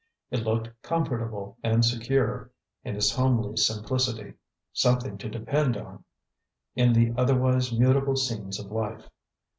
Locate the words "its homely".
2.95-3.55